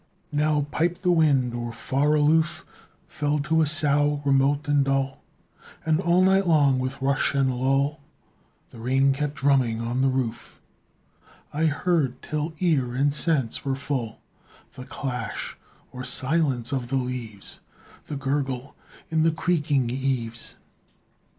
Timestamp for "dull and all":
4.83-6.23